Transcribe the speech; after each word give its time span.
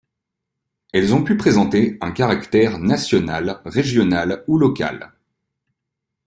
Elles 0.93 1.13
ont 1.13 1.23
pu 1.23 1.37
présenter 1.37 1.99
un 2.01 2.09
caractère 2.11 2.79
national, 2.79 3.61
régional 3.65 4.43
ou 4.47 4.57
local. 4.57 5.13